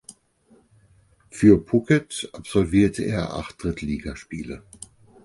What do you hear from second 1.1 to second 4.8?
Für Phuket absolvierte er acht Drittligaspiele.